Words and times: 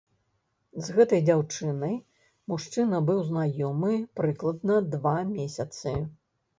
З 0.87 0.95
гэтай 0.95 1.21
дзяўчынай 1.27 1.93
мужчына 2.53 3.03
быў 3.13 3.23
знаёмы 3.31 3.95
прыкладна 4.19 4.83
два 4.99 5.17
месяцы. 5.39 6.01